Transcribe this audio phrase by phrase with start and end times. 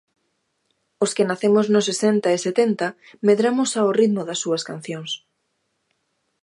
[1.03, 2.87] Os que nacemos nos sesenta e setenta
[3.27, 5.11] medramos ao ritmo das súas cancións.